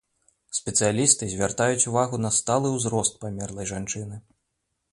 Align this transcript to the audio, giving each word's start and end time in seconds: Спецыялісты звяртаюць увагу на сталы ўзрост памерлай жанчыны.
Спецыялісты 0.59 1.23
звяртаюць 1.33 1.85
увагу 1.91 2.15
на 2.25 2.33
сталы 2.39 2.73
ўзрост 2.79 3.21
памерлай 3.27 3.71
жанчыны. 3.77 4.15